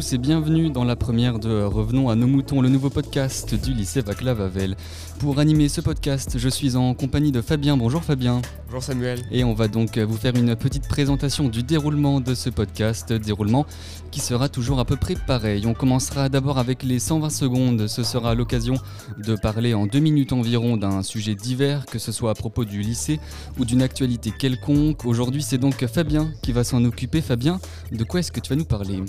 [0.00, 4.00] Et bienvenue dans la première de Revenons à nos moutons, le nouveau podcast du lycée
[4.00, 4.74] Vaclav Havel.
[5.20, 7.76] Pour animer ce podcast, je suis en compagnie de Fabien.
[7.76, 8.40] Bonjour Fabien.
[8.64, 9.20] Bonjour Samuel.
[9.30, 13.66] Et on va donc vous faire une petite présentation du déroulement de ce podcast, déroulement
[14.10, 15.66] qui sera toujours à peu près pareil.
[15.66, 17.86] On commencera d'abord avec les 120 secondes.
[17.86, 18.76] Ce sera l'occasion
[19.18, 22.80] de parler en deux minutes environ d'un sujet divers, que ce soit à propos du
[22.80, 23.20] lycée
[23.58, 25.04] ou d'une actualité quelconque.
[25.04, 27.20] Aujourd'hui, c'est donc Fabien qui va s'en occuper.
[27.20, 27.60] Fabien,
[27.92, 29.02] de quoi est-ce que tu vas nous parler?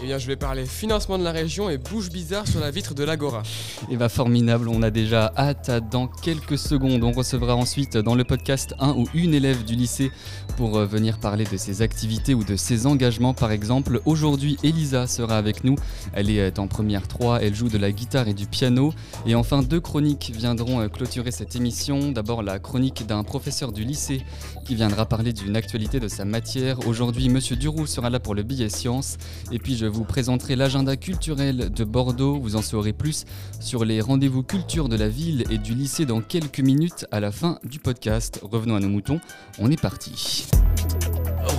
[0.00, 2.94] Eh bien, je vais parler financement de la région et bouche bizarre sur la vitre
[2.94, 3.42] de l'Agora.
[3.82, 5.47] Et eh va formidable, on a déjà hâte.
[5.90, 10.10] Dans quelques secondes, on recevra ensuite dans le podcast un ou une élève du lycée
[10.58, 13.32] pour euh, venir parler de ses activités ou de ses engagements.
[13.32, 15.76] Par exemple, aujourd'hui, Elisa sera avec nous.
[16.12, 18.92] Elle est euh, en première 3, elle joue de la guitare et du piano.
[19.24, 22.12] Et enfin, deux chroniques viendront euh, clôturer cette émission.
[22.12, 24.20] D'abord, la chronique d'un professeur du lycée
[24.66, 26.86] qui viendra parler d'une actualité de sa matière.
[26.86, 29.16] Aujourd'hui, Monsieur Duroux sera là pour le billet science.
[29.50, 32.38] Et puis, je vous présenterai l'agenda culturel de Bordeaux.
[32.38, 33.24] Vous en saurez plus
[33.60, 37.32] sur les rendez-vous culture de la ville et du lycée dans quelques minutes à la
[37.32, 38.40] fin du podcast.
[38.42, 39.20] Revenons à nos moutons,
[39.58, 40.46] on est parti.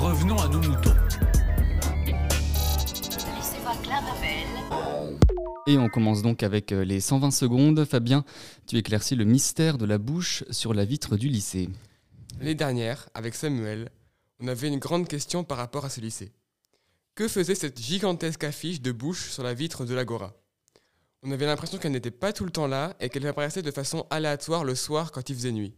[0.01, 0.95] Revenons à nos moutons.
[5.67, 7.85] Et on commence donc avec euh, les 120 secondes.
[7.85, 8.25] Fabien,
[8.65, 11.69] tu éclaircis le mystère de la bouche sur la vitre du lycée.
[12.39, 13.91] L'année dernière, avec Samuel,
[14.39, 16.31] on avait une grande question par rapport à ce lycée.
[17.13, 20.33] Que faisait cette gigantesque affiche de bouche sur la vitre de l'Agora?
[21.21, 24.07] On avait l'impression qu'elle n'était pas tout le temps là et qu'elle apparaissait de façon
[24.09, 25.75] aléatoire le soir quand il faisait nuit.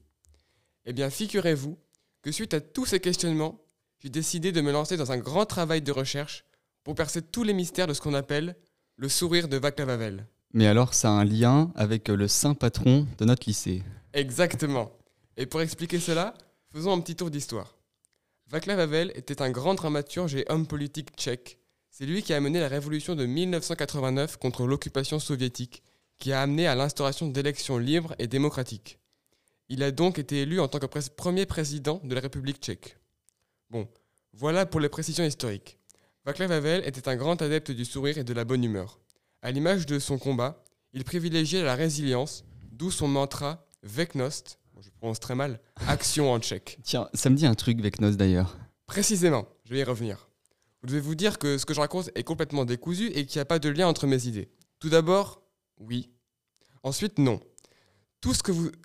[0.85, 1.77] Eh bien, figurez-vous
[2.21, 3.61] que suite à tous ces questionnements,
[3.99, 6.45] j'ai décidé de me lancer dans un grand travail de recherche
[6.83, 8.55] pour percer tous les mystères de ce qu'on appelle
[8.97, 10.27] le sourire de Vaclav Havel.
[10.53, 13.83] Mais alors, ça a un lien avec le saint patron de notre lycée.
[14.13, 14.91] Exactement.
[15.37, 16.33] Et pour expliquer cela,
[16.73, 17.77] faisons un petit tour d'histoire.
[18.47, 21.57] Václav Havel était un grand dramaturge et homme politique tchèque.
[21.93, 25.83] C'est lui qui a mené la révolution de 1989 contre l'occupation soviétique,
[26.19, 28.97] qui a amené à l'instauration d'élections libres et démocratiques.
[29.67, 32.97] Il a donc été élu en tant que premier président de la République tchèque.
[33.69, 33.89] Bon,
[34.31, 35.79] voilà pour les précisions historiques.
[36.25, 39.01] Václav Havel était un grand adepte du sourire et de la bonne humeur.
[39.41, 40.63] À l'image de son combat,
[40.93, 46.79] il privilégiait la résilience, d'où son mantra Veknost, je prononce très mal, action en tchèque.
[46.83, 48.57] Tiens, ça me dit un truc, Veknos d'ailleurs.
[48.85, 50.30] Précisément, je vais y revenir.
[50.81, 53.41] Vous devez vous dire que ce que je raconte est complètement décousu et qu'il n'y
[53.41, 54.49] a pas de lien entre mes idées.
[54.79, 55.43] Tout d'abord,
[55.77, 56.09] oui.
[56.83, 57.39] Ensuite, non.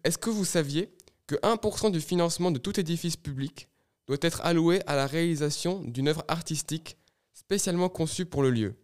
[0.05, 0.95] Est-ce que vous saviez
[1.27, 3.69] que 1% du financement de tout édifice public
[4.06, 6.99] doit être alloué à la réalisation d'une œuvre artistique
[7.33, 8.75] spécialement conçue pour le lieu?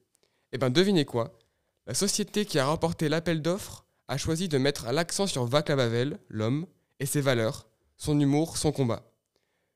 [0.52, 1.38] Eh bien, devinez quoi?
[1.86, 6.18] La société qui a remporté l'appel d'offres a choisi de mettre l'accent sur Vaclav Havel,
[6.28, 6.66] l'homme,
[6.98, 9.10] et ses valeurs, son humour, son combat.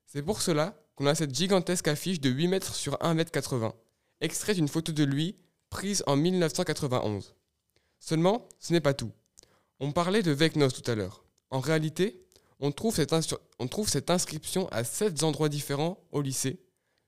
[0.06, 3.74] C'est pour cela qu'on a cette gigantesque affiche de 8 mètres sur 1 mètre 80,
[4.20, 5.36] extrait d'une photo de lui
[5.70, 7.34] prise en 1991.
[8.00, 9.12] Seulement, ce n'est pas tout.
[9.78, 11.24] On parlait de Vecnos tout à l'heure.
[11.50, 12.24] En réalité,
[12.60, 13.14] on trouve, cette
[13.58, 16.58] on trouve cette inscription à 7 endroits différents au lycée,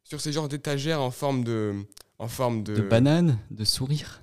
[0.05, 1.75] sur ces genres d'étagères en forme de...
[2.19, 2.75] En forme de...
[2.75, 4.23] de banane, de sourire.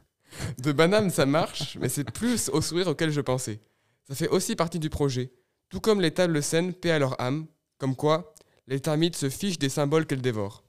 [0.60, 3.62] De banane, ça marche, mais c'est plus au sourire auquel je pensais.
[4.08, 5.32] Ça fait aussi partie du projet,
[5.70, 7.48] tout comme les tables saines paient à leur âme,
[7.78, 8.35] comme quoi
[8.68, 10.64] les termites se fichent des symboles qu'elles dévorent.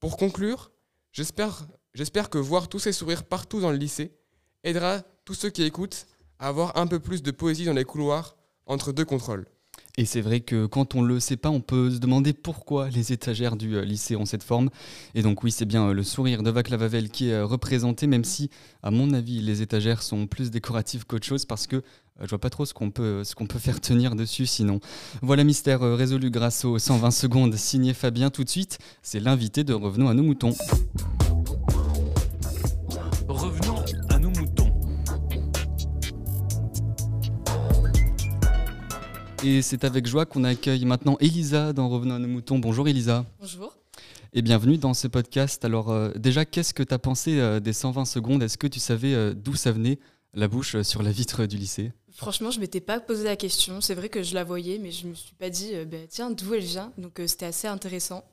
[0.00, 0.70] Pour conclure,
[1.12, 1.66] j'espère,
[2.30, 4.12] que voir tous ces sourires partout dans le lycée
[4.64, 6.06] aidera tous ceux qui écoutent
[6.38, 8.36] à avoir un peu plus de poésie dans les couloirs
[8.66, 9.46] entre deux contrôles.
[9.98, 12.90] Et c'est vrai que quand on ne le sait pas, on peut se demander pourquoi
[12.90, 14.68] les étagères du euh, lycée ont cette forme.
[15.14, 18.06] Et donc oui, c'est bien euh, le sourire de Vaclav Havel qui est euh, représenté,
[18.06, 18.50] même si,
[18.82, 21.82] à mon avis, les étagères sont plus décoratives qu'autre chose, parce que
[22.20, 24.80] je vois pas trop ce qu'on peut, ce qu'on peut faire tenir dessus sinon.
[25.22, 28.78] Voilà mystère résolu grâce aux 120 secondes signé Fabien tout de suite.
[29.02, 30.54] C'est l'invité de Revenons à nos moutons.
[39.44, 42.58] Et c'est avec joie qu'on accueille maintenant Elisa dans Revenons à nos moutons.
[42.58, 43.24] Bonjour Elisa.
[43.38, 43.76] Bonjour.
[44.32, 45.64] Et bienvenue dans ce podcast.
[45.64, 48.42] Alors euh, déjà, qu'est-ce que tu as pensé euh, des 120 secondes?
[48.42, 50.00] Est-ce que tu savais euh, d'où ça venait,
[50.36, 53.80] la bouche sur la vitre du lycée Franchement, je m'étais pas posé la question.
[53.80, 56.54] C'est vrai que je la voyais, mais je me suis pas dit, bah, tiens, d'où
[56.54, 56.92] elle vient?
[56.96, 58.24] Donc c'était assez intéressant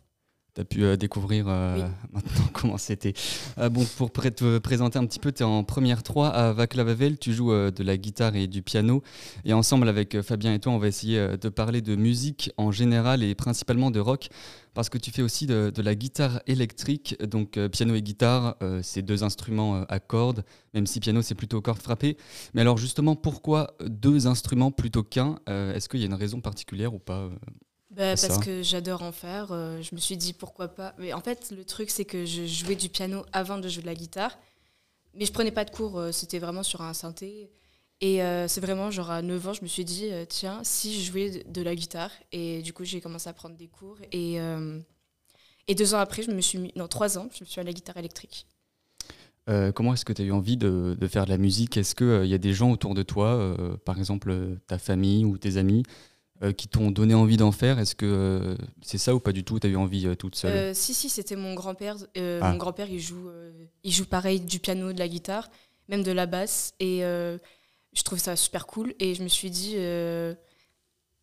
[0.53, 3.13] tu as pu euh, découvrir euh, maintenant comment c'était.
[3.57, 6.89] Euh, bon, pour te présenter un petit peu, tu es en première 3 à Vaclav
[6.89, 9.01] Havel, tu joues de la guitare et du piano.
[9.45, 13.23] Et ensemble avec Fabien et toi, on va essayer de parler de musique en général
[13.23, 14.29] et principalement de rock,
[14.73, 17.15] parce que tu fais aussi de, la guitare électrique.
[17.23, 21.81] Donc piano et guitare, c'est deux instruments à cordes, même si piano c'est plutôt cordes
[21.81, 22.17] frappées.
[22.53, 25.39] Mais alors justement, pourquoi deux instruments plutôt qu'un?
[25.47, 27.29] Est-ce qu'il y a une raison particulière ou pas
[27.95, 28.27] Bah, Ça.
[28.27, 29.51] parce que j'adore en faire.
[29.51, 30.93] euh, je me suis dit pourquoi pas.
[30.97, 33.87] Mais en fait, le truc, c'est que je jouais du piano avant de jouer de
[33.87, 34.37] la guitare.
[35.15, 37.51] Mais je prenais pas de cours, euh, c'était vraiment sur un synthé.
[38.01, 40.99] Et euh, c'est vraiment, genre à 9 ans, je me suis dit, euh, tiens, si
[40.99, 42.11] je jouais de, de la guitare.
[42.31, 43.97] Et du coup, j'ai commencé à prendre des cours.
[44.11, 44.79] Et, euh,
[45.67, 46.71] et deux ans après, je me suis mis.
[46.75, 48.47] Non, trois ans, je me suis mis à la guitare électrique.
[49.75, 51.75] Comment est-ce que tu as eu envie de, de faire de la musique?
[51.75, 55.57] Est-ce qu'il y a des gens autour de toi, par exemple ta famille ou tes
[55.57, 55.83] amis,
[56.57, 59.59] qui t'ont donné envie d'en faire Est-ce que euh, c'est ça ou pas du tout
[59.59, 60.51] Tu as eu envie euh, toute seule?
[60.51, 61.95] Euh, si, si, c'était mon grand-père.
[62.17, 62.51] Euh, Ah.
[62.51, 63.51] Mon grand-père, il joue, euh,
[63.83, 65.49] il joue pareil du piano, de la guitare,
[65.89, 66.73] même de la basse.
[66.79, 67.37] Et euh,
[67.93, 68.93] je trouve ça super cool.
[68.99, 70.33] Et je me suis dit, euh,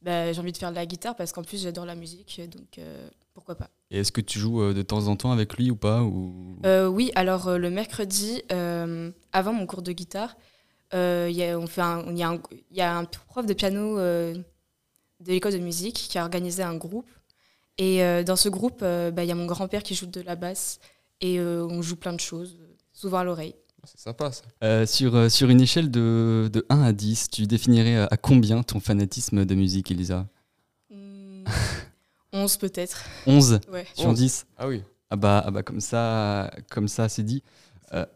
[0.02, 2.40] bah, j'ai envie de faire de la guitare parce qu'en plus, j'adore la musique.
[2.50, 3.68] Donc, euh, pourquoi pas.
[3.90, 6.56] Et est-ce que tu joues euh, de temps en temps avec lui ou pas ou...
[6.64, 10.36] Euh, oui, alors euh, le mercredi, euh, avant mon cours de guitare,
[10.94, 12.40] euh, il y, a, un,
[12.72, 14.34] y, a prof de piano euh,
[15.20, 17.08] de l'école de musique qui a organisé un groupe.
[17.78, 20.20] Et euh, dans ce groupe, euh, bah, il y a mon grand-père qui joue de
[20.20, 20.80] la basse
[21.20, 22.58] et euh, on joue plein de choses,
[22.92, 23.54] souvent à l'oreille.
[23.84, 24.42] C'est sympa ça.
[24.62, 28.80] Euh, sur, sur une échelle de, de 1 à 10, tu définirais à, combien ton
[28.80, 30.26] fanatisme de musique, Elisa?
[30.90, 31.44] Hmm,
[32.32, 33.04] 11 peut-être.
[33.26, 33.86] 11 Ouais.
[33.94, 34.18] sur 11.
[34.18, 34.82] 10 Ah oui.
[35.08, 37.42] ah bah, ah bah comme ça, comme ça c'est dit.
[37.90, 38.06] Ça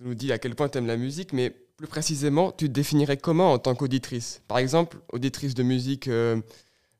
[0.00, 3.16] nous dit à quel point tu aimes la musique, mais plus précisément, tu te définirais
[3.16, 4.42] comment en tant qu'auditrice?
[4.48, 6.40] Par exemple, auditrice de musique euh,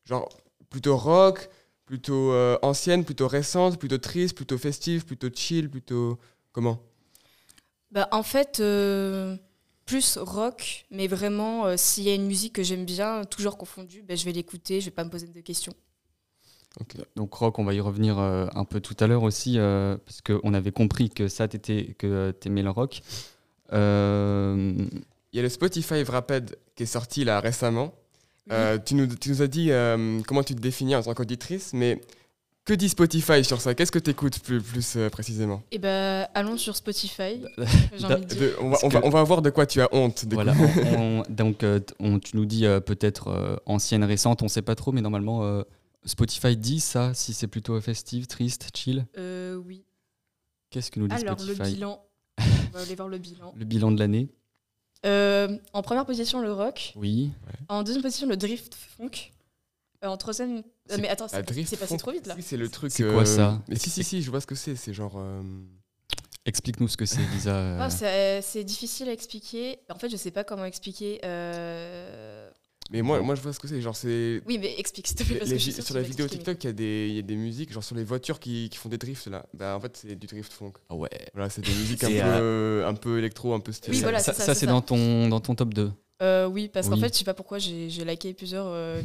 [0.05, 0.29] genre
[0.71, 1.49] plutôt rock,
[1.85, 6.19] plutôt euh, ancienne, plutôt récente, plutôt triste, plutôt festive, plutôt chill, plutôt
[6.53, 6.81] comment?
[7.91, 9.37] Bah, en fait, euh,
[9.85, 14.03] plus rock, mais vraiment, euh, s'il y a une musique que j'aime bien, toujours confondue,
[14.03, 15.75] bah, je vais l'écouter, je vais pas me poser de questions.
[17.17, 20.23] Donc rock, on va y revenir euh, un peu tout à l'heure aussi, euh, parce
[20.23, 23.03] qu'on avait compris que ça, t'étais, que t'aimais le rock.
[23.73, 24.75] Euh,
[25.33, 27.95] Il y a le Spotify Wrapped qui est sorti là récemment.
[28.51, 31.73] Euh, tu, nous, tu nous as dit euh, comment tu te définis en tant qu'auditrice,
[31.75, 32.01] mais
[32.65, 33.75] que dit Spotify sur ça?
[33.75, 35.63] Qu'est-ce que tu écoutes plus, plus euh, précisément?
[35.71, 37.41] Et ben, allons sur Spotify.
[38.05, 38.35] Envie de.
[38.35, 40.27] De- on, va, Parce on, va, que- on va voir de quoi tu as honte.
[40.27, 40.63] du voilà, coup.
[40.85, 41.79] on- on- donc euh,
[42.23, 45.63] tu nous dis euh, peut-être euh, ancienne, récente, on sait pas trop, mais normalement euh,
[46.05, 49.07] Spotify dit ça, si c'est plutôt festive, triste, chill?
[49.19, 49.85] Euh, oui.
[50.71, 51.75] Qu'est-ce que nous dit Alors, le Spotify?
[51.75, 52.03] bilan.
[52.73, 53.53] On va aller voir le bilan.
[53.57, 54.29] Le bilan de l'année
[55.05, 56.93] Euh, en première position, le rock.
[56.97, 57.31] Oui.
[57.69, 59.11] En deuxième position, le drift funk.
[60.05, 60.63] Euh, en troisième.
[60.91, 62.35] euh, mais attends, c'est passé funk, trop vite là.
[62.37, 62.91] oui, c'est le truc.
[62.93, 64.75] C'est quoi ça Mais si, si, si, je vois ce que c'est.
[64.77, 65.15] C'est genre.
[65.17, 65.43] euh,
[66.45, 67.55] Explique-nous ce que c'est, Lisa.
[67.55, 67.79] euh.
[67.81, 69.79] Ah, c'est c'est difficile à expliquer.
[69.91, 71.21] En fait, je sais pas comment expliquer.
[71.25, 72.42] euh,
[72.93, 73.81] Mais moi, moi, je vois ce que c'est.
[73.81, 74.43] Genre, c'est.
[74.47, 75.35] Oui, mais explique s'il te plaît.
[75.35, 77.15] les- Parce les que je suis sur la vidéo TikTok, il y, a des- il
[77.17, 79.47] y a des musiques, genre sur les voitures qui, qui font des drifts là.
[79.55, 80.73] Bah, en fait, c'est du drift funk.
[80.91, 81.09] Ah ouais.
[81.35, 83.97] Voilà, c'est des musiques un peu, euh, un peu électro, un peu stylé.
[83.97, 85.87] Oui, ça, voilà, ça, c'est ça, ça, c'est dans ton, dans ton top 2.
[85.87, 85.93] mais-
[86.27, 89.01] Euh, oui, parce qu'en fait, je sais pas pourquoi j'ai j'ai liké plusieurs euh,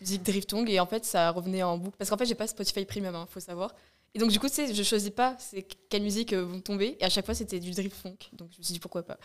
[0.00, 1.96] musiques driftong et en fait, ça revenait en boucle.
[1.98, 3.74] Parce qu'en fait, j'ai pas Spotify Premium, hein, faut savoir.
[4.14, 6.98] Et donc, du coup, tu sais, je choisis pas c'est quelles musiques euh, vont tomber.
[7.00, 8.16] Et à chaque fois, c'était du drift funk.
[8.34, 9.16] Donc, je me suis dit pourquoi pas.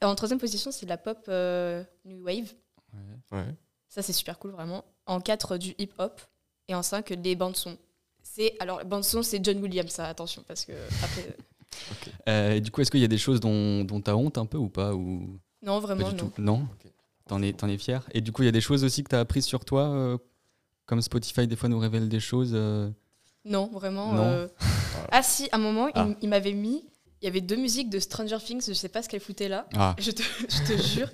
[0.00, 2.52] Et en troisième position, c'est de la pop euh, new wave.
[3.32, 3.44] Ouais.
[3.88, 4.84] Ça, c'est super cool, vraiment.
[5.06, 6.20] En 4, du hip-hop.
[6.68, 7.76] Et en 5, les bandes-son.
[8.22, 10.72] C'est, alors, bandes-son, c'est John Williams, ça, attention, parce que
[11.02, 11.22] après.
[11.28, 11.32] euh,
[12.28, 14.46] Euh, et du coup, est-ce qu'il y a des choses dont dont t'as honte un
[14.46, 15.38] peu ou pas ou?
[15.62, 16.30] Non, pas vraiment, du non.
[16.30, 16.62] tout Non?
[16.72, 16.90] Ok.
[17.28, 18.02] T'en es, t'en es fier?
[18.12, 20.16] Et du coup, il y a des choses aussi que t'as apprises sur toi, euh,
[20.86, 22.52] comme Spotify des fois nous révèle des choses.
[22.54, 22.88] euh,
[23.44, 24.12] Non, vraiment.
[24.12, 24.22] Non?
[24.24, 24.48] euh,
[25.12, 26.08] Ah, si, à un moment, il Ah.
[26.22, 26.84] il, m'avait mis.
[27.20, 29.68] Il y avait deux musiques de Stranger Things, je sais pas ce qu'elles foutaient là.
[29.76, 31.10] Ah, Je te, je te jure.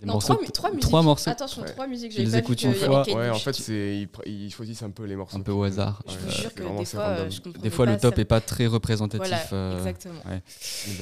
[0.00, 0.34] Des non, morceaux.
[0.34, 0.82] trois, mu- trois musiques.
[0.82, 1.30] trois morceaux.
[1.30, 1.68] Attention, Ouais.
[1.72, 2.12] trois musiques.
[2.12, 3.02] Tu les écoutes une fois.
[3.08, 3.58] Ouais, en fait,
[4.26, 5.36] ils, choisissent un peu les morceaux.
[5.36, 6.02] Un peu au hasard.
[6.06, 6.84] Je Ouais, vous jure que des
[7.70, 9.26] fois, je Des le top ça- est pas très représentatif.
[9.28, 10.20] Voilà, euh, exactement.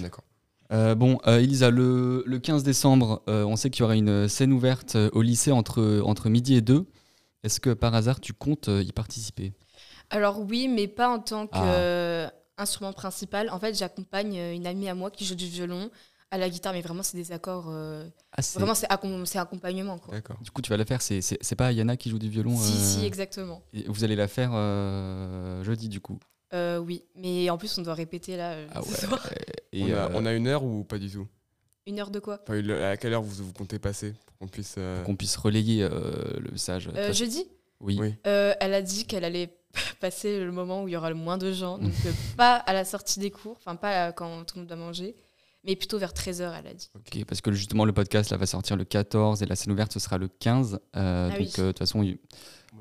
[0.00, 0.24] D'accord.
[0.72, 4.28] Euh, bon, euh, Elisa, le, le 15 décembre, euh, on sait qu'il y aura une
[4.28, 6.86] scène ouverte au lycée entre, entre midi et 2.
[7.44, 9.52] Est-ce que par hasard, tu comptes y participer?
[10.10, 12.30] Alors oui, mais pas en tant Ah.
[12.56, 13.50] qu'instrument principal.
[13.50, 15.90] En fait, j'accompagne une amie à moi qui joue du violon
[16.30, 17.66] à la guitare, mais vraiment, c'est des accords.
[17.68, 19.98] euh, ah, Vraiment, c'est accom- c'est accompagnement.
[19.98, 20.14] Quoi.
[20.42, 21.00] Du coup, tu vas la faire.
[21.02, 23.62] C'est, pas Yana qui joue du violon Si, euh, si, exactement.
[23.72, 26.18] et Vous allez la faire euh, jeudi, du coup.
[26.54, 28.96] Euh, oui, mais en plus, on doit répéter là euh, Ah ce ouais.
[29.08, 29.28] soir.
[29.72, 31.26] Et, on, a, euh, on a une heure ou pas du tout?
[31.86, 32.40] Une heure de quoi?
[32.42, 34.74] Enfin, une- À quelle heure vous, vous comptez passer pour qu'on puisse.
[34.78, 35.90] euh, qu'on puisse relayer euh,
[36.40, 36.88] le message.
[36.94, 37.46] Euh, Jeudi?
[37.80, 37.98] Oui.
[38.00, 38.14] Oui.
[38.26, 39.56] Euh, Elle a dit qu'elle allait
[40.00, 41.78] passer le moment où il y aura le moins de gens.
[41.78, 44.68] Donc, euh, pas à la sortie des cours, enfin, pas euh, quand tout le monde
[44.68, 45.14] doit manger,
[45.66, 46.90] mais plutôt vers 13h, elle a dit.
[46.94, 49.92] Ok, parce que justement, le podcast là, va sortir le 14 et la scène ouverte,
[49.92, 50.74] ce sera le 15.
[50.96, 51.52] Euh, Ah donc, oui.
[51.58, 52.00] euh, de toute façon,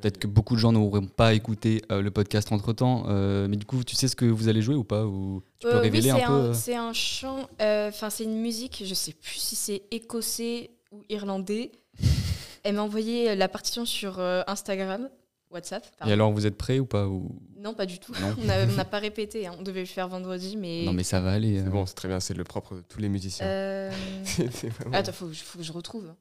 [0.02, 3.06] peut-être que beaucoup de gens n'auront pas écouté euh, le podcast entre temps.
[3.48, 5.78] mais du coup, tu sais ce que vous allez jouer ou pas ou Tu peux
[5.78, 9.40] révéler oui, un c'est peu C'est un chant, enfin, c'est une musique, je sais plus
[9.40, 11.72] si c'est écossais ou irlandais.
[12.64, 15.10] Elle m'a envoyé la partition sur Instagram.
[15.56, 15.86] WhatsApp.
[16.06, 17.40] Et alors, vous êtes prêts ou pas ou...
[17.58, 18.12] Non, pas du tout.
[18.22, 18.36] Non.
[18.46, 19.48] On a- on n'a pas répété.
[19.48, 19.56] hein.
[19.58, 20.84] On devait le faire vendredi, mais.
[20.86, 21.60] Non, mais ça va aller.
[21.62, 21.70] C'est euh.
[21.72, 23.46] bon, c'est très bien, c'est le propre de tous les musiciens.
[23.48, 23.92] Euh,
[24.80, 26.14] vraiment- Attends, faut, que je- faut que je retrouve.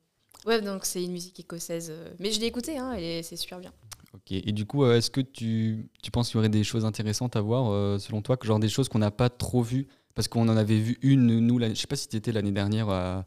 [0.47, 1.89] Ouais, donc c'est une musique écossaise.
[1.91, 3.73] euh, Mais je l'ai écoutée, hein, et c'est super bien.
[4.15, 4.31] Ok.
[4.33, 7.37] Et du coup, euh, est-ce que tu, tu penses qu'il y aurait des choses intéressantes
[7.37, 9.87] à voir, selon toi, que genre des choses qu'on n'a pas trop vues?
[10.15, 12.89] Parce qu'on en avait vu une, nous, je sais pas si tu étais l'année dernière
[12.89, 13.25] à,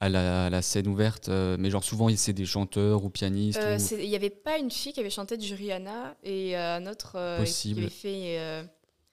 [0.00, 3.58] à la, à la scène ouverte, euh, mais genre souvent, c'est des chanteurs ou pianistes.
[3.60, 6.56] Euh, ou- c'est- Il n'y avait pas une fille qui avait chanté du Rihanna et
[6.56, 7.74] euh, un autre euh, Possible.
[7.74, 8.62] qui avait fait euh,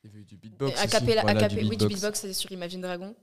[0.04, 0.72] Il y avait eu du beatbox.
[0.72, 0.88] a aussi.
[0.92, 2.32] cappella, a voilà, du oui, du beatbox.
[2.32, 3.14] sur Imagine Dragon.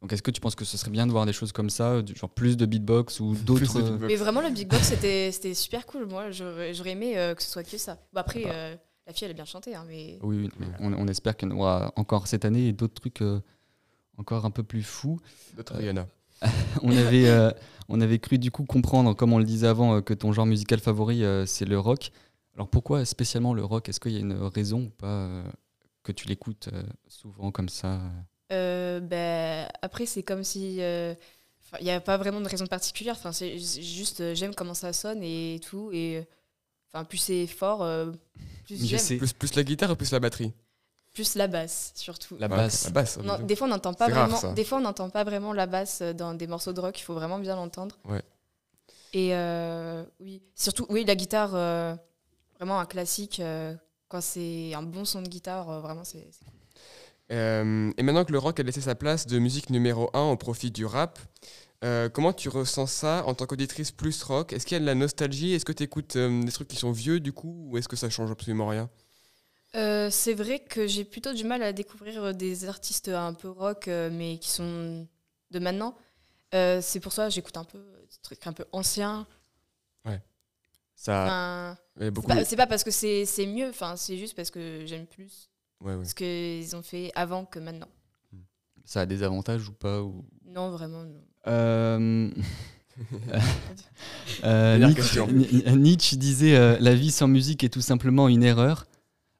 [0.00, 2.02] Donc, est-ce que tu penses que ce serait bien de voir des choses comme ça,
[2.02, 3.80] du- genre plus de beatbox ou d'autres.
[4.00, 6.06] Mais vraiment, le beatbox, c'était c'était super cool.
[6.06, 7.98] Moi, j'aurais j'aurais aimé euh, que ce soit que ça.
[8.12, 8.50] Bon, après, Bah.
[8.52, 8.76] euh,
[9.06, 11.48] la fille, elle a bien chanté, hein, mais Oui, oui, mais on, on espère qu'il
[11.48, 13.38] y en aura encore cette année et d'autres trucs euh,
[14.18, 15.20] encore un peu plus fous.
[15.56, 16.08] D'autres Rihanna.
[16.82, 17.50] on, avait, euh,
[17.88, 20.46] on avait cru du coup comprendre, comme on le disait avant, euh, que ton genre
[20.46, 22.10] musical favori, euh, c'est le rock.
[22.54, 23.88] Alors pourquoi spécialement le rock?
[23.88, 25.42] Est-ce qu'il y a une raison ou pas euh,
[26.02, 28.00] que tu l'écoutes euh, souvent comme ça?
[28.52, 30.76] Euh, ben, après, c'est comme si.
[30.80, 31.14] euh,
[31.80, 33.14] Il n'y a pas vraiment de raison particulière.
[33.16, 35.90] Enfin, c'est juste, euh, j'aime comment ça sonne et tout.
[35.92, 36.22] Et
[36.92, 38.10] enfin, plus c'est fort, euh,
[38.64, 39.18] plus j'aime.
[39.18, 40.52] Plus, plus la guitare ou plus la batterie
[41.12, 42.36] Plus la basse, surtout.
[42.38, 42.84] La Ouais, basse.
[42.84, 43.18] La basse.
[43.18, 44.54] Non, des fois, on n'entend pas rare, vraiment.
[44.54, 46.98] des fois, on n'entend pas vraiment la basse euh, dans des morceaux de rock.
[46.98, 47.98] Il faut vraiment bien l'entendre.
[48.06, 48.22] Ouais.
[49.12, 51.94] Et euh, oui, surtout, oui, la guitare, euh,
[52.58, 53.40] vraiment un classique.
[53.40, 53.74] euh,
[54.08, 56.26] quand c'est un bon son de guitare, euh, vraiment, c'est.
[57.30, 60.36] Euh, et maintenant que le rock a laissé sa place de musique numéro 1 au
[60.36, 61.18] profit du rap,
[61.84, 64.52] euh, comment tu ressens ça en tant qu'auditrice plus rock?
[64.52, 65.52] Est-ce qu'il y a de la nostalgie?
[65.54, 68.10] Est-ce que tu écoutes des trucs qui sont vieux du coup Ou est-ce que ça
[68.10, 68.88] change absolument rien?
[69.74, 73.48] Euh, c'est vrai que j'ai plutôt du mal à découvrir euh, des artistes un peu
[73.48, 75.06] rock, euh, mais qui sont
[75.50, 75.96] de maintenant.
[76.54, 79.26] Euh, c'est pour ça que j'écoute un peu des trucs un peu anciens.
[80.94, 82.28] Ça, Enfin, c'est beaucoup.
[82.28, 85.50] pas, c'est pas parce que c'est c'est mieux, enfin, c'est juste parce que j'aime plus
[85.80, 86.04] Ouais, ouais.
[86.04, 87.88] ce qu'ils ont fait avant que maintenant.
[88.84, 90.24] ça a des avantages ou pas ou...
[90.44, 91.20] Non, vraiment, non.
[91.48, 92.30] Euh,
[94.44, 95.26] euh, Nietzsche, question.
[95.28, 98.86] Ni- Nietzsche disait euh, La vie sans musique est tout simplement une erreur.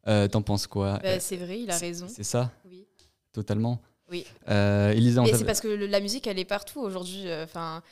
[0.09, 0.95] Euh, T'en penses quoi?
[0.95, 2.07] Bah, Euh, c'est vrai, il a raison.
[2.09, 2.87] C'est ça, Oui.
[3.33, 3.81] totalement
[4.11, 4.27] Oui.
[4.49, 7.23] Euh, Elisa, c'est parce que le- la musique, elle est partout aujourd'hui.
[7.29, 7.83] euh, Enfin,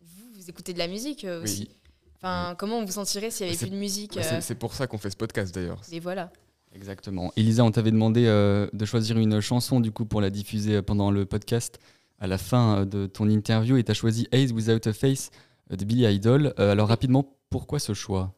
[0.00, 1.42] vous, vous écoutez de la musique Oui.
[1.42, 1.70] aussi.
[2.16, 5.10] Enfin, comment vous sentirait s'il y avait plus de musique c'est- pour ça qu'on fait
[5.10, 5.80] ce podcast d'ailleurs.
[5.90, 6.30] Et voilà.
[6.72, 7.32] Exactement.
[7.36, 11.10] Elisa, on t'avait demandé euh, de choisir une chanson du coup pour la diffuser pendant
[11.10, 11.78] le podcast
[12.20, 15.30] à la fin de ton interview et tu as choisi Ace Without a Face
[15.70, 16.54] de Billy Idol.
[16.58, 18.32] Euh, alors rapidement, pourquoi ce choix?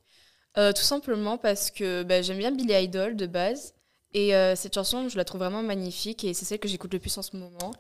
[0.59, 3.75] Euh, tout simplement parce que bah, j'aime bien Billy Idol de base.
[4.15, 6.99] Et euh, cette chanson, je la trouve vraiment magnifique et c'est celle que j'écoute le
[6.99, 7.73] plus en ce moment.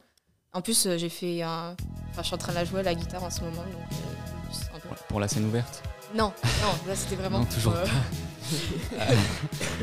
[0.54, 1.76] En plus, euh, j'ai fait un.
[2.10, 3.56] Enfin, je suis en train de la jouer à la guitare en ce moment.
[3.56, 5.82] Donc, euh, c'est un peu- pour, la scène ouverte
[6.14, 7.40] Non, non, là c'était vraiment.
[7.40, 7.74] Non, toujours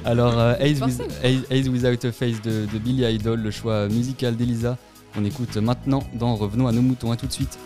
[0.06, 1.02] Alors euh, with-
[1.50, 4.78] Ace Without a Face de, de Billy Idol, le choix musical d'Elisa.
[5.16, 7.12] On écoute maintenant dans Revenons à nos moutons.
[7.12, 7.58] À tout de suite.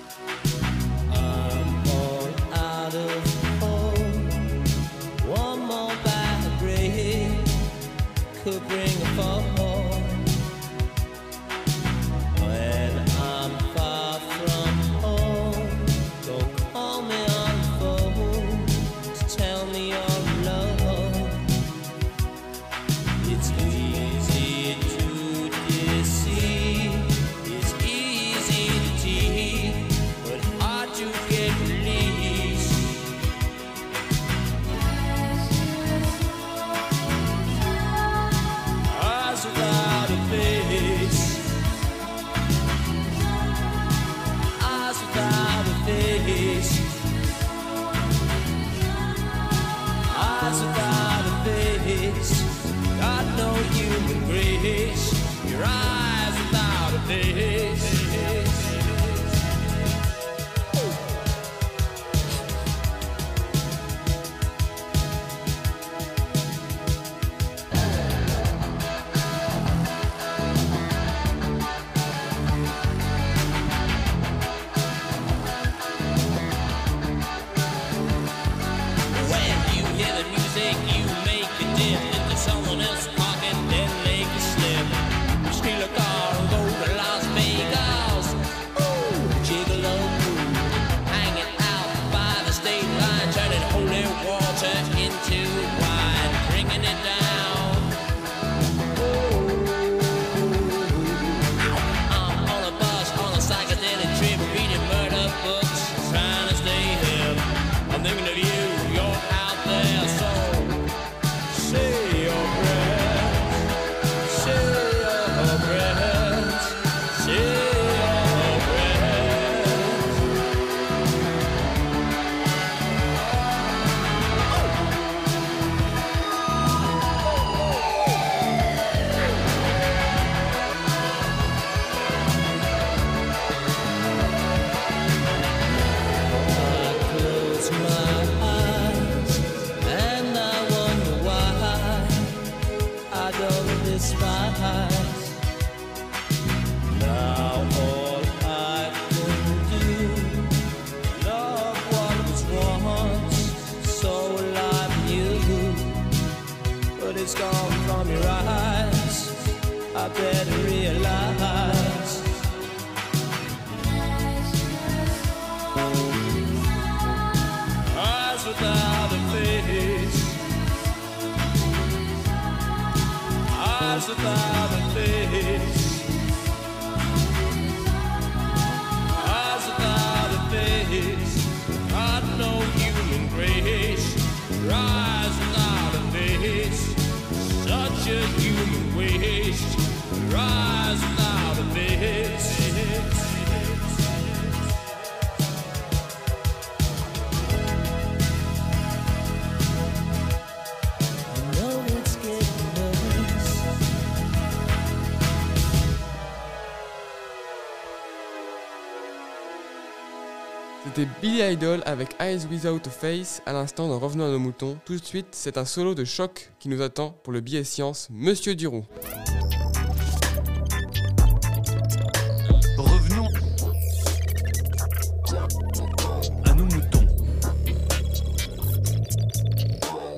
[210.96, 214.78] C'était Billy Idol avec Eyes Without a Face à l'instant dans Revenons à nos moutons.
[214.86, 218.10] Tout de suite, c'est un solo de choc qui nous attend pour le billet science
[218.12, 218.86] Monsieur Duroux.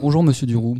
[0.06, 0.78] Bonjour Monsieur Duroux.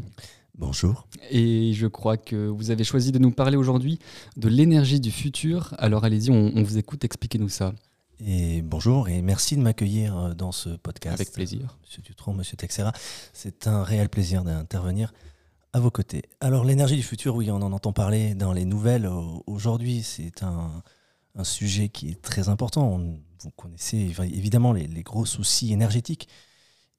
[0.56, 1.08] Bonjour.
[1.32, 3.98] Et je crois que vous avez choisi de nous parler aujourd'hui
[4.38, 5.74] de l'énergie du futur.
[5.80, 7.74] Alors allez-y, on, on vous écoute, expliquez-nous ça.
[8.24, 11.16] Et bonjour et merci de m'accueillir euh, dans ce podcast.
[11.16, 11.76] Avec plaisir.
[11.82, 12.94] Monsieur Dutron, Monsieur Texera.
[13.34, 15.12] C'est un réel plaisir d'intervenir
[15.74, 16.22] à vos côtés.
[16.40, 20.04] Alors l'énergie du futur, oui, on en entend parler dans les nouvelles au- aujourd'hui.
[20.04, 20.70] C'est un,
[21.34, 22.88] un sujet qui est très important.
[22.90, 26.28] On- vous connaissez évidemment les, les gros soucis énergétiques.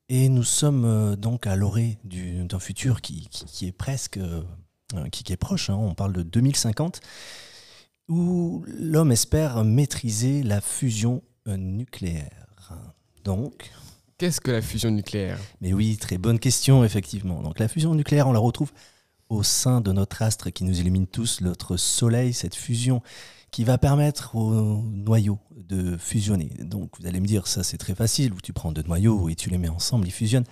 [0.08, 4.18] Et nous sommes euh, donc à l'orée du- d'un futur qui, qui- qui est presque,
[4.18, 4.42] euh,
[5.10, 5.68] qui, qui est proche.
[5.70, 5.74] hein.
[5.76, 7.00] On parle de 2050,
[8.08, 12.72] où l'homme espère maîtriser la fusion euh, nucléaire.
[13.24, 13.70] Donc,
[14.18, 15.38] Qu'est-ce que la fusion nucléaire?
[15.60, 17.42] Mais oui, très bonne question, effectivement.
[17.42, 18.72] Donc la fusion nucléaire, on la retrouve
[19.28, 23.02] au sein de notre astre qui nous illumine tous, notre Soleil, cette fusion
[23.50, 26.50] qui va permettre au noyau de fusionner.
[26.60, 29.34] Donc vous allez me dire, ça c'est très facile, où tu prends deux noyaux et
[29.34, 30.44] tu les mets ensemble, ils fusionnent.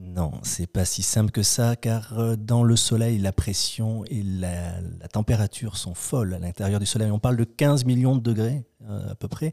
[0.00, 4.22] Non, c'est pas si simple que ça, car euh, dans le Soleil, la pression et
[4.22, 4.80] la,
[5.12, 7.10] température sont folles à l'intérieur du Soleil.
[7.10, 9.52] On parle de 15 millions de degrés euh, à peu près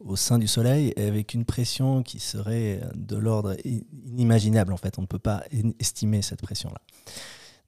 [0.00, 4.72] au sein du Soleil, avec une pression qui serait de l'ordre inimaginable.
[4.72, 5.44] En fait, on ne peut pas
[5.78, 6.80] estimer cette pression-là.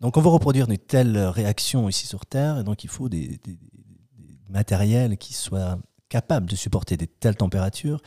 [0.00, 3.40] Donc, on veut reproduire une telle réaction ici sur Terre, et donc il faut des-
[4.46, 5.78] des matériels qui soient
[6.08, 8.00] capables de supporter des telles températures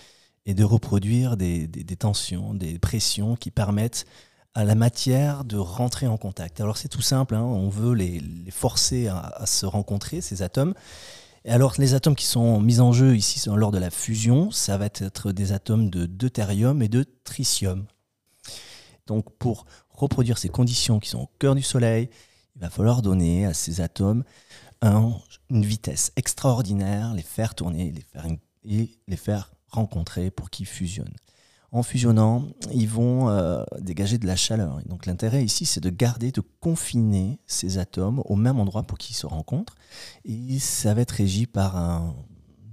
[0.45, 4.05] et de reproduire des, des- tensions, des pressions qui permettent
[4.53, 6.59] à la matière de rentrer en contact.
[6.59, 10.73] Alors c'est tout simple, hein, on veut les, forcer à, se rencontrer, ces atomes.
[11.45, 14.77] Et alors les atomes qui sont mis en jeu ici lors de la fusion, ça
[14.77, 17.85] va être des atomes de deutérium et de tritium.
[19.07, 22.09] Donc pour reproduire ces conditions qui sont au cœur du Soleil,
[22.55, 24.23] il va falloir donner à ces atomes
[24.81, 25.13] un-
[25.49, 28.25] une vitesse extraordinaire, les faire tourner, les faire,
[28.65, 31.15] et les faire rencontrer pour qu'ils fusionnent.
[31.71, 34.79] En fusionnant, ils vont euh, dégager de la chaleur.
[34.79, 38.97] Et donc l'intérêt ici, c'est de garder, de confiner ces atomes au même endroit pour
[38.97, 39.75] qu'ils se rencontrent.
[40.25, 42.15] Et ça va être régi par un-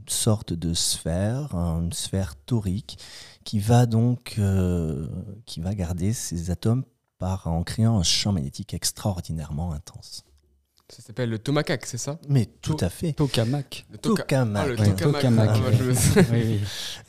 [0.01, 2.99] une sorte de sphère, une sphère torique,
[3.45, 5.09] qui va donc euh,
[5.45, 6.85] qui va garder ces atomes
[7.19, 10.25] par, en créant un champ magnétique extraordinairement intense.
[10.89, 12.17] Ça s'appelle le tomahawk, c'est ça?
[12.29, 13.13] Mais tout à fait.
[13.13, 13.87] Tokamak.
[13.91, 14.63] Le toka- Tokamak.
[14.65, 14.95] Ah, le Ouais.
[14.95, 15.53] tokamak.
[15.53, 15.61] Tokamak.
[15.67, 16.61] Ah, je- oui, oui.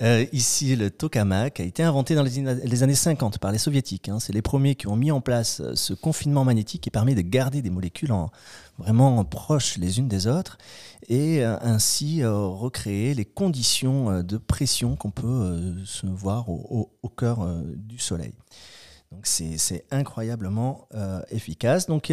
[0.01, 4.09] Euh, ici, le tokamak a été inventé dans les, les années 50 par les soviétiques.
[4.09, 4.19] hein.
[4.19, 7.21] C'est les premiers qui ont mis en place euh, ce confinement magnétique qui permet de
[7.21, 8.31] garder des molécules en,
[8.79, 10.57] vraiment proches les unes des autres
[11.07, 16.65] et euh, ainsi euh, recréer les conditions de pression qu'on peut euh, se voir au,
[16.71, 18.33] au- au cœur euh, du Soleil.
[19.11, 21.87] Donc c'est incroyablement euh, efficace.
[21.87, 22.11] Donc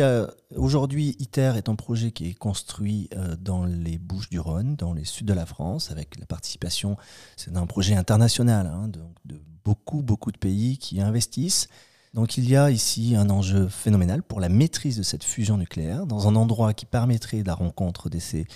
[0.54, 5.26] aujourd'hui, ITER est un projet qui est construit euh, dans les Bouches-du-Rhône, dans les sud
[5.26, 6.96] de la France, avec la participation
[7.36, 11.68] c'est un projet international, hein, donc de beaucoup, beaucoup de pays qui investissent.
[12.12, 16.06] Donc il y a ici un enjeu phénoménal pour la maîtrise de cette fusion nucléaire
[16.06, 18.46] dans un endroit qui permettrait la rencontre de ces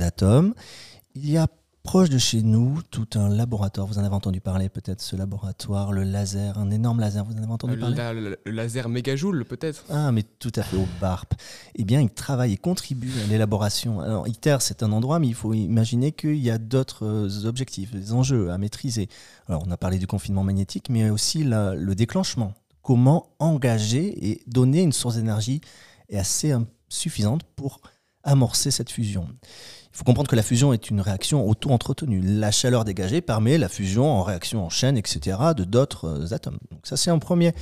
[0.00, 0.54] atomes.
[1.14, 1.46] Il y a
[1.82, 5.92] proche de chez nous tout un laboratoire, vous en avez entendu parler peut-être, ce laboratoire,
[5.92, 8.88] le laser, un énorme laser, vous en avez entendu le, parler la- le- le laser
[8.88, 11.34] mégajoule, peut-être ah, mais tout à fait, au BARP.
[11.74, 14.00] Eh bien, il travaille et contribue à l'élaboration.
[14.00, 17.90] Alors, ITER, c'est un endroit, mais il faut imaginer qu'il y a d'autres euh, objectifs,
[17.92, 19.08] des enjeux à maîtriser.
[19.48, 22.54] Alors, on a parlé du confinement magnétique, mais aussi la- le déclenchement.
[22.82, 25.60] Comment engager et donner une source d'énergie
[26.08, 27.80] est assez euh, suffisante pour
[28.24, 29.26] amorcer cette fusion.
[29.92, 32.22] Il faut comprendre que la fusion est une réaction auto-entretenue.
[32.22, 36.58] La chaleur dégagée permet la fusion en réaction en chaîne, etc., de d'autres euh, atomes.
[36.70, 37.52] Donc ça, c'est un premier,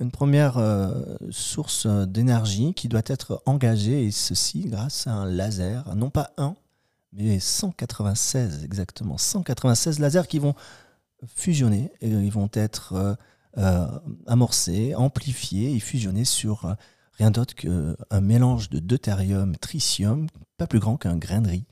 [0.00, 0.94] une première euh,
[1.30, 6.30] source euh, d'énergie qui doit être engagée, et ceci grâce à un laser, non pas
[6.38, 6.54] un,
[7.12, 10.54] mais 196 exactement, 196 lasers qui vont
[11.36, 13.16] fusionner, et ils vont être
[14.26, 16.74] amorcés, amplifiés et fusionnés sur
[17.12, 21.64] rien d'autre qu'un mélange de deutérium, tritium, pas plus grand qu'un grain de riz.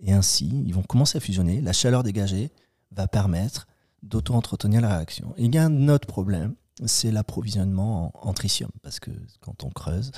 [0.00, 1.60] Et ainsi, ils vont commencer à fusionner.
[1.60, 2.50] La chaleur dégagée
[2.92, 3.66] va permettre
[4.02, 5.34] d'auto-entretenir la réaction.
[5.38, 6.54] Il y a un autre problème,
[6.86, 8.70] c'est l'approvisionnement en, tritium.
[8.82, 10.12] Parce que quand on creuse,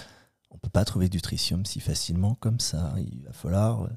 [0.51, 2.95] on ne peut pas trouver du tritium si facilement comme ça.
[2.99, 3.89] Il va falloir euh,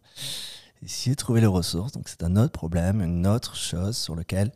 [0.82, 1.91] essayer de trouver les ressources.
[1.91, 4.52] Donc c'est un autre problème, une autre chose sur laquelle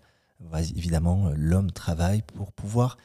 [0.75, 2.97] évidemment euh, l'homme travaille pour pouvoir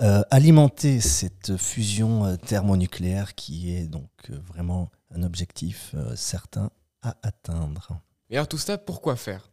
[0.00, 6.70] euh, alimenter cette fusion thermonucléaire qui est donc vraiment un objectif certain
[7.06, 8.00] à atteindre.
[8.28, 9.50] Mais alors tout ça, pourquoi faire?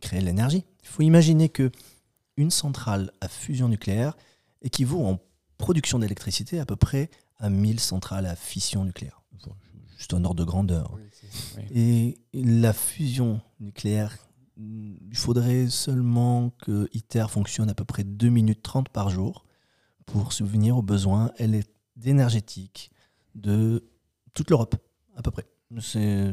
[0.00, 0.64] Créer de l'énergie.
[0.82, 1.70] Il faut imaginer que
[2.36, 4.16] une centrale à fusion nucléaire
[4.62, 5.20] équivaut en
[5.58, 9.22] production d'électricité à peu près à 1000 centrales à fission nucléaire.
[9.96, 10.96] Juste un ordre de grandeur.
[11.72, 14.16] Et la fusion nucléaire,
[14.56, 19.44] il faudrait seulement que ITER fonctionne à peu près 2 minutes 30 par jour
[20.06, 21.30] pour subvenir aux besoins
[22.04, 22.90] énergétiques
[23.36, 23.88] de
[24.34, 24.74] toute l'Europe,
[25.14, 25.46] à peu près.
[25.80, 26.32] C'est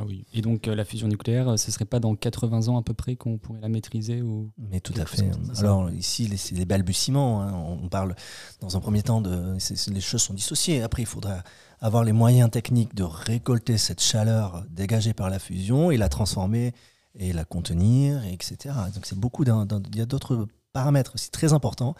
[0.00, 0.24] Ah oui.
[0.32, 2.94] Et donc euh, la fusion nucléaire, euh, ce serait pas dans 80 ans à peu
[2.94, 5.28] près qu'on pourrait la maîtriser ou Mais tout à fait.
[5.58, 7.42] Alors ici, les- c'est les balbutiements.
[7.42, 7.52] hein.
[7.52, 8.14] On parle
[8.60, 9.56] dans un premier temps de.
[9.92, 10.82] les choses sont dissociées.
[10.82, 11.42] Après, il faudra
[11.80, 16.72] avoir les moyens techniques de récolter cette chaleur dégagée par la fusion et la transformer
[17.18, 18.74] et la contenir, et etc.
[18.94, 21.96] Donc c'est beaucoup Il y a d'autres paramètres aussi très importants.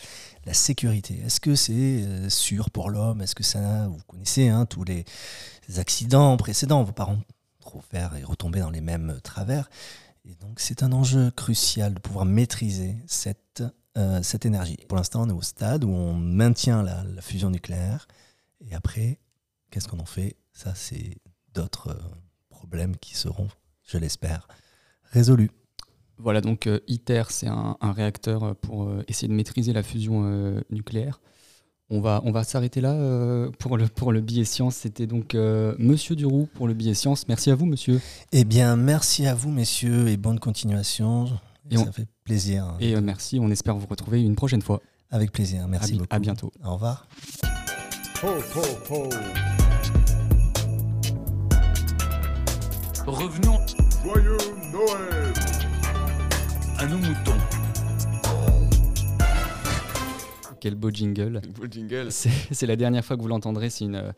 [0.47, 1.21] La sécurité.
[1.27, 3.23] Est-ce que c'est euh, sûr pour l'homme?
[3.23, 3.89] Est-ce que ça.
[3.89, 5.05] Vous connaissez hein, tous les
[5.79, 6.81] accidents précédents?
[6.81, 7.19] On ne
[7.77, 9.69] va pas ren- trop faire et retomber dans les mêmes travers.
[10.25, 13.63] Et donc, c'est un enjeu crucial de pouvoir maîtriser cette,
[13.97, 14.77] euh, cette énergie.
[14.89, 18.07] Pour l'instant, on est au stade où on maintient la, fusion nucléaire.
[18.61, 19.19] Et après,
[19.71, 20.37] qu'est-ce qu'on en fait?
[20.53, 21.17] Ça, c'est
[21.55, 22.01] d'autres euh,
[22.51, 23.49] problèmes qui seront,
[23.85, 24.49] je l'espère,
[25.13, 25.51] résolus.
[26.19, 31.21] Voilà, donc euh, ITER, c'est un, réacteur pour essayer de maîtriser la fusion nucléaire.
[31.91, 34.77] On va, on va s'arrêter là euh, pour, le, pour le billet science.
[34.77, 37.27] C'était donc euh, Monsieur Duroux pour le billet science.
[37.29, 38.01] Merci à vous, monsieur.
[38.33, 41.27] Eh bien, merci à vous, messieurs, et bonne continuation.
[41.71, 42.75] Et Et ça on- fait plaisir.
[42.81, 44.83] Et euh, merci, on espère vous retrouver une prochaine fois.
[45.11, 45.67] Avec plaisir.
[45.67, 46.07] Merci à, beaucoup.
[46.15, 46.53] à bientôt.
[46.63, 47.07] Au revoir.
[53.07, 53.59] Revenons.
[56.79, 57.33] À nos moutons.
[60.61, 61.41] Quel beau jingle.
[61.55, 62.09] Beau jingle.
[62.11, 63.71] C'est la dernière fois que vous l'entendrez.
[63.71, 64.13] C'est une,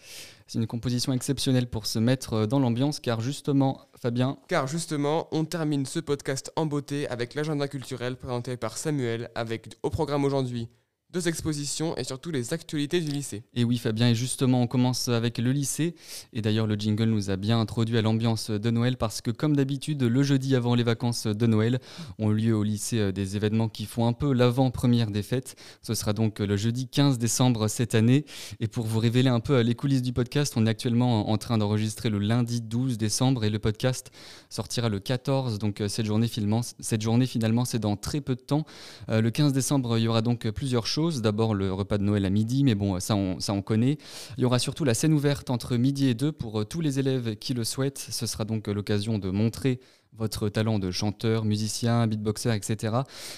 [0.55, 5.87] une composition exceptionnelle pour se mettre dans l'ambiance, car justement, Fabien, Car justement, on termine
[5.87, 10.69] ce podcast en beauté avec l'agenda culturel présenté par Samuel, avec au programme aujourd'hui
[11.13, 13.43] deux expositions et surtout les actualités du lycée.
[13.55, 15.95] Et oui, Fabien, et justement, on commence avec le lycée.
[16.33, 19.57] Et d'ailleurs, le jingle nous a bien introduit à l'ambiance de Noël parce que, comme
[19.57, 21.81] d'habitude, le jeudi avant les vacances de Noël,
[22.19, 25.57] ont lieu au lycée euh, des événements qui font un peu l'avant-première des fêtes.
[25.83, 28.25] Ce sera donc euh, le jeudi 15 décembre cette année.
[28.61, 31.59] Et pour vous révéler un peu les coulisses du podcast, on est actuellement en train
[31.59, 34.13] d'enregistrer le lundi 12 décembre et le podcast
[34.49, 35.59] sortira le 14.
[35.59, 38.65] Donc, euh, cette journée, finalement, cette journée finalement, c'est dans très peu de temps.
[39.09, 41.00] Le 15 décembre, il y aura donc plusieurs choses.
[41.09, 43.97] D'abord le repas de Noël à midi, mais bon, ça on, ça on connaît.
[44.37, 46.99] Il y aura surtout la scène ouverte entre midi et deux pour euh, tous les
[46.99, 48.07] élèves qui le souhaitent.
[48.11, 49.81] Ce sera donc euh, l'occasion de montrer
[50.21, 52.95] votre talent de chanteur, musicien, beatboxer, etc.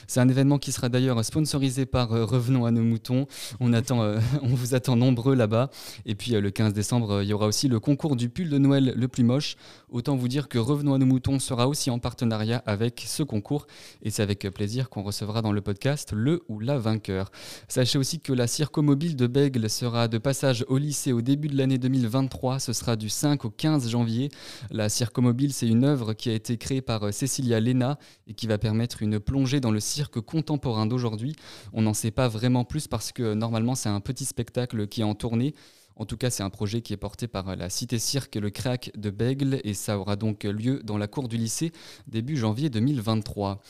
[0.09, 3.27] C'est un événement qui sera d'ailleurs sponsorisé par euh, Revenons à nos moutons.
[3.61, 5.71] On, attend, euh, on vous attend nombreux là-bas.
[6.07, 8.59] Et puis euh, le 15 décembre, il y aura aussi le concours du pull de
[8.59, 9.55] Noël le plus moche.
[9.91, 13.67] Autant vous dire que Revenons à nos moutons sera aussi en partenariat avec ce concours.
[14.03, 17.31] Et c'est avec plaisir qu'on recevra dans le podcast le ou la vainqueur.
[17.69, 21.57] Sachez aussi que la circomobile de Bègle sera de passage au lycée au début de
[21.57, 22.59] l'année 2023.
[22.59, 24.31] Ce sera du 5 au 15 janvier.
[24.71, 28.47] La circomobile, c'est une œuvre qui a été créée par euh, Cécilia Lena et qui
[28.47, 31.37] va permettre une plongée dans le cirque contemporain d'aujourd'hui.
[31.73, 35.03] On n'en sait pas vraiment plus parce que euh, normalement c'est un petit spectacle qui
[35.03, 35.55] est en tournée.
[35.95, 38.41] En tout cas, c'est un projet qui est porté par euh, la Cité Cirque et
[38.41, 41.73] le Crac de Bègle et ça aura donc lieu dans la cour du lycée
[42.07, 43.61] début janvier 2023.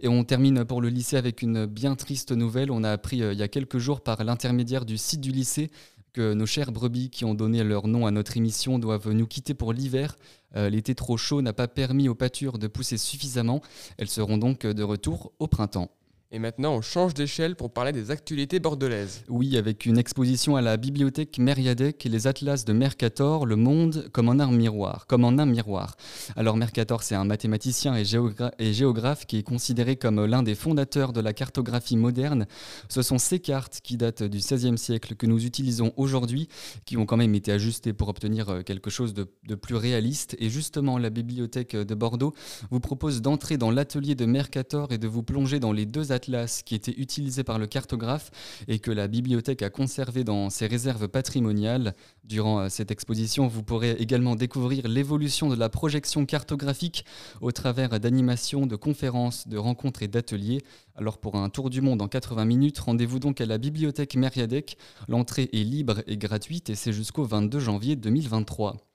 [0.00, 2.70] Et on termine pour le lycée avec une bien triste nouvelle.
[2.70, 5.70] On a appris il y a quelques jours par l'intermédiaire du site du lycée
[6.12, 9.54] que nos chères brebis qui ont donné leur nom à notre émission doivent nous quitter
[9.54, 10.16] pour l'hiver.
[10.56, 13.62] Euh, L'été trop chaud n'a pas permis aux pâtures de pousser suffisamment.
[13.98, 15.90] Elles seront donc de retour au printemps.
[16.34, 19.22] Et maintenant, on change d'échelle pour parler des actualités bordelaises.
[19.28, 24.30] Oui, avec une exposition à la bibliothèque Mériadec les atlas de Mercator, le monde comme
[24.30, 25.94] en un miroir, comme en un miroir.
[26.34, 31.20] Alors Mercator, c'est un mathématicien et géographe qui est considéré comme l'un des fondateurs de
[31.20, 32.46] la cartographie moderne.
[32.88, 36.48] Ce sont ces cartes qui datent du XVIe siècle que nous utilisons aujourd'hui,
[36.86, 40.34] qui ont quand même été ajustées pour obtenir euh, quelque chose de, de plus réaliste.
[40.38, 42.32] Et justement, la bibliothèque de Bordeaux
[42.70, 46.21] vous propose d'entrer dans l'atelier de Mercator et de vous plonger dans les deux atlas
[46.64, 48.30] qui étaient utilisés par le cartographe
[48.68, 51.94] et que la bibliothèque a conservé dans ses réserves patrimoniales.
[52.24, 57.04] Durant euh, cette exposition, vous pourrez également découvrir l'évolution de la projection cartographique
[57.40, 60.62] au travers d'animations, de conférences, de rencontres et d'ateliers.
[60.94, 64.76] Alors pour un tour du monde en 80 minutes, rendez-vous donc à la bibliothèque Mériadec.
[65.08, 68.91] L'entrée est libre et gratuite et c'est jusqu'au 22 janvier 2023.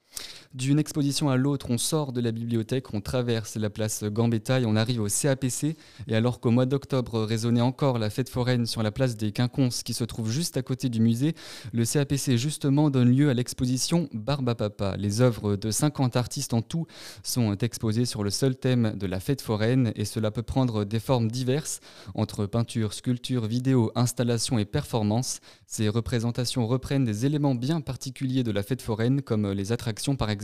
[0.54, 4.64] D'une exposition à l'autre, on sort de la bibliothèque, on traverse la place Gambetta et
[4.64, 5.76] on arrive au CAPC.
[6.06, 9.82] Et alors qu'au mois d'octobre résonnait encore la fête foraine sur la place des Quinconces
[9.82, 11.34] qui se trouve juste à côté du musée,
[11.74, 14.96] le CAPC justement donne lieu à l'exposition Barbe à Papa.
[14.96, 16.86] Les œuvres de 50 artistes en tout
[17.22, 21.00] sont exposées sur le seul thème de la fête foraine et cela peut prendre des
[21.00, 21.80] formes diverses
[22.14, 25.40] entre peinture, sculpture, vidéo, installation et performance.
[25.66, 30.30] Ces représentations reprennent des éléments bien particuliers de la fête foraine comme les attractions par
[30.30, 30.37] exemple.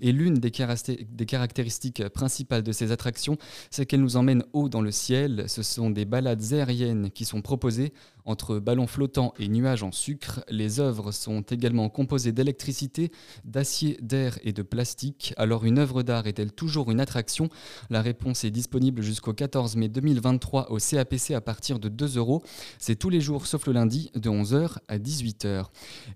[0.00, 3.36] Et l'une des, des caractéristiques principales de ces attractions,
[3.70, 5.44] c'est qu'elles nous emmènent haut dans le ciel.
[5.48, 7.92] Ce sont des balades aériennes qui sont proposées
[8.26, 10.44] entre ballons flottants et nuages en sucre.
[10.50, 13.10] Les œuvres sont également composées d'électricité,
[13.44, 15.32] d'acier, d'air et de plastique.
[15.36, 17.48] Alors une œuvre d'art est-elle toujours une attraction?
[17.90, 22.42] La réponse est disponible jusqu'au 14 mai 2023 au CAPC à partir de 2 euros.
[22.78, 25.66] C'est tous les jours sauf le lundi de 11h à 18h.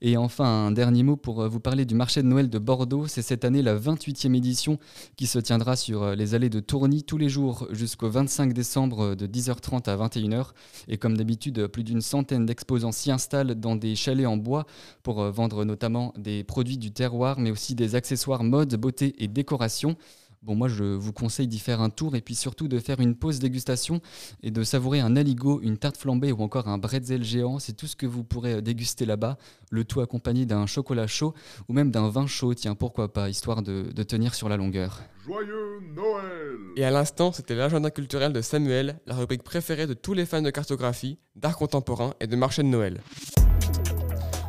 [0.03, 3.07] Et enfin, un dernier mot pour euh, vous parler du marché de Noël de Bordeaux.
[3.07, 4.79] C'est cette année la 28e édition
[5.17, 9.01] qui se tiendra sur euh, les allées de Tourny tous les jours jusqu'au 25 décembre
[9.01, 10.49] euh, de 10h30 à 21h.
[10.89, 14.67] Et comme d'habitude, plus d'une centaine d'exposants s'y installent dans des chalets en bois
[15.03, 19.29] pour euh, vendre notamment des produits du terroir, mais aussi des accessoires mode, beauté et
[19.29, 19.97] décoration.
[20.43, 23.15] Bon, moi, je vous conseille d'y faire un tour et puis surtout de faire une
[23.15, 24.01] pause dégustation
[24.43, 27.59] et de savourer un aligot, une tarte flambée ou encore un bretzel géant.
[27.59, 29.37] C'est tout ce que vous pourrez euh, déguster là-bas.
[29.71, 31.35] Le tout accompagné d'un chocolat chaud
[31.69, 35.03] ou même d'un vin chaud, tiens, pourquoi pas, histoire de, de tenir sur la longueur.
[35.27, 40.15] Joyeux Noël Et à l'instant, c'était l'agenda culturel de Samuel, la rubrique préférée de tous
[40.15, 43.03] les fans de cartographie, d'art contemporain et de marché de Noël.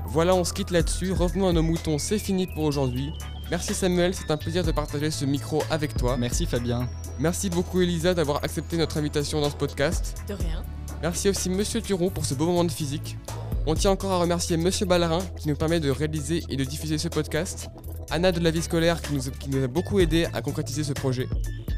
[0.06, 1.12] Voilà, on se quitte là-dessus.
[1.12, 3.12] Revenons à nos moutons, c'est fini pour aujourd'hui.
[3.52, 6.16] Merci Samuel, c'est un plaisir de partager ce micro avec toi.
[6.16, 6.88] Merci Fabien.
[7.20, 10.24] Merci beaucoup Elisa d'avoir accepté notre invitation dans ce podcast.
[10.30, 10.64] De rien.
[11.02, 13.18] Merci aussi Monsieur Turon pour ce beau moment de physique.
[13.66, 16.98] On tient encore à remercier Monsieur Ballarin qui nous permet de réaliser et de diffuser
[16.98, 17.68] ce podcast,
[18.10, 20.94] Anna de la vie scolaire qui nous, qui nous a beaucoup aidé à concrétiser ce
[20.94, 21.28] projet,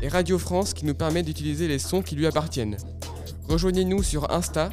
[0.04, 2.78] et Radio France qui nous permet d'utiliser les sons qui lui appartiennent.
[3.50, 4.70] Rejoignez-nous sur Insta,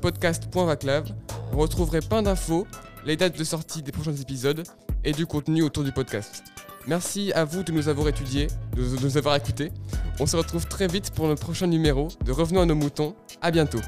[0.00, 1.04] podcast.vaclav.
[1.52, 2.66] Vous retrouverez plein d'infos,
[3.06, 4.64] les dates de sortie des prochains épisodes
[5.04, 6.42] et du contenu autour du podcast.
[6.88, 9.70] Merci à vous de nous avoir étudiés, de nous avoir écoutés.
[10.18, 13.14] On se retrouve très vite pour le prochain numéro de Revenons à nos moutons.
[13.40, 13.80] À bientôt.